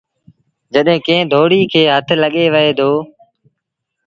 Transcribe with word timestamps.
جڏهيݩ 0.73 1.03
ڪݩهݩ 1.05 1.29
دوڙيٚ 1.31 1.69
کي 1.71 1.81
هٿ 1.93 2.07
لڳي 2.21 2.45
وهي 2.53 2.71
دو۔ 2.79 2.91